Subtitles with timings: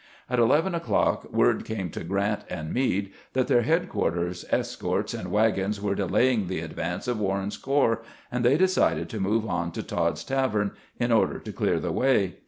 [0.31, 5.79] At eleven o'clock word came to Grant and Meade that their headquarters escorts and wagons
[5.79, 8.01] were delaying the advance of Warren's corps,
[8.31, 12.37] and they decided to move on to Todd's tavern in order to clear the way.